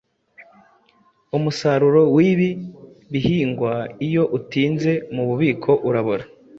[1.37, 2.49] Umusaruro w’ibi
[3.11, 3.71] bihingwa
[4.07, 6.23] iyo utinze mu bubiko urabora,